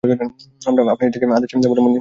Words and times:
আমরা 0.03 0.81
আপনার 0.93 1.07
ইচ্ছাকে 1.09 1.25
আদেশ 1.37 1.49
বলে 1.51 1.61
মনে 1.61 1.73
করি। 1.73 1.89